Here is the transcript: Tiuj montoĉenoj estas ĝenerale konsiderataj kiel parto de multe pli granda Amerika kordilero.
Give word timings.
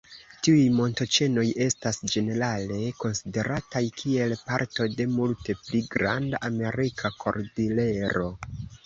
Tiuj 0.45 0.61
montoĉenoj 0.75 1.43
estas 1.65 1.99
ĝenerale 2.13 2.79
konsiderataj 3.03 3.81
kiel 3.99 4.33
parto 4.47 4.87
de 4.95 5.07
multe 5.19 5.57
pli 5.67 5.83
granda 5.97 6.41
Amerika 6.51 7.13
kordilero. 7.27 8.27